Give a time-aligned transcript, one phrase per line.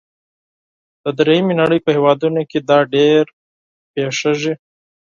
[1.03, 3.23] د دریمې نړۍ په هیوادونو کې دا ډیر
[3.93, 4.53] پیښیږي.